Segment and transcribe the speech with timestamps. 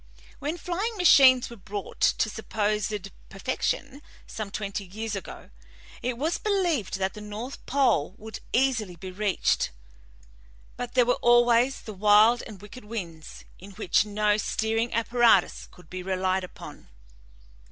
[0.39, 5.51] "When flying machines were brought to supposed perfection, some twenty years ago,
[6.01, 9.69] it was believed that the pole would easily be reached,
[10.75, 15.87] but there were always the wild and wicked winds, in which no steering apparatus could
[15.87, 16.89] be relied upon.